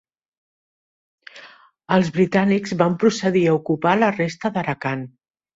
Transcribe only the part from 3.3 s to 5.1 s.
a ocupar la resta d'Arakan.